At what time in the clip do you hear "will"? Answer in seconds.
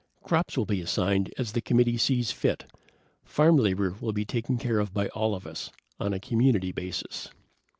0.57-0.65, 4.01-4.13